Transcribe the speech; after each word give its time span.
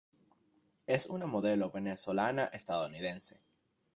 Es 0.87 1.05
una 1.05 1.27
Modelo 1.27 1.69
Venezolana-Estadounidense. 1.69 3.39